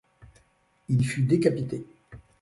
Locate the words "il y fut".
0.89-1.21